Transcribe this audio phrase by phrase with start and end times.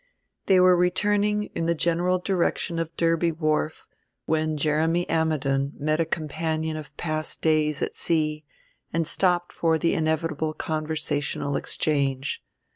[0.47, 3.85] They were returning, in the general direction of Derby Wharf,
[4.25, 8.43] when Jeremy Ammidon met a companion of past days at sea,
[8.91, 12.41] and stopped for the inevitable conversational exchange.